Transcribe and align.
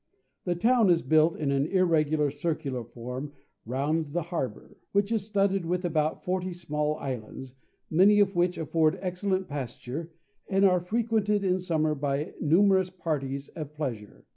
The 0.45 0.55
town 0.55 0.89
is 0.89 1.03
built 1.03 1.37
in 1.37 1.51
an 1.51 1.67
irregular 1.67 2.31
circular 2.31 2.83
form 2.83 3.33
round 3.67 4.13
the 4.13 4.23
harbour, 4.23 4.79
which 4.93 5.11
is 5.11 5.27
studded 5.27 5.63
with 5.63 5.85
about 5.85 6.23
forty 6.23 6.53
small 6.53 6.95
islands, 6.95 7.53
many 7.87 8.19
of 8.19 8.35
which 8.35 8.57
afford 8.57 8.97
excellent 8.99 9.47
pasture; 9.47 10.11
and 10.49 10.65
are 10.65 10.79
frequented 10.81 11.43
in 11.43 11.59
summer 11.59 11.93
by 11.93 12.33
numerous 12.41 12.89
parties 12.89 13.49
of 13.49 13.75
pleasure. 13.75 14.25